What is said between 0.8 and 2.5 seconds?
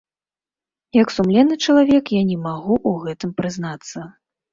Як сумленны чалавек я не